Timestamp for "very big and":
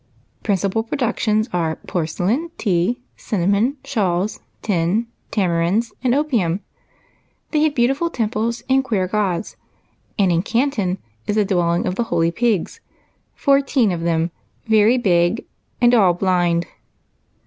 14.65-15.93